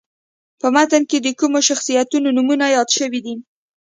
په 0.59 0.67
متن 0.75 1.03
کې 1.09 1.17
د 1.21 1.27
کومو 1.39 1.59
شخصیتونو 1.69 2.27
نومونه 2.37 2.65
یاد 2.75 2.89
شوي 2.97 3.19
دي. 3.25 3.35